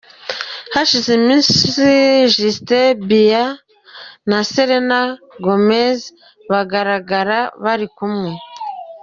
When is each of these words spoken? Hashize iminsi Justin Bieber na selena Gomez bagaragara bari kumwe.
Hashize 0.73 1.09
iminsi 1.19 1.89
Justin 2.35 2.89
Bieber 3.07 3.49
na 4.29 4.39
selena 4.51 5.01
Gomez 5.43 5.99
bagaragara 6.49 7.39
bari 7.63 7.87
kumwe. 7.97 8.31